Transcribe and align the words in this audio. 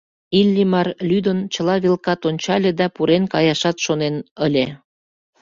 Иллимар, 0.39 0.87
лӱдын, 1.09 1.39
чыла 1.53 1.75
велкат 1.83 2.21
ончале 2.29 2.71
да 2.79 2.85
пурен 2.95 3.23
каяшат 3.33 3.77
шонен 3.85 4.15
ыле. 4.45 4.65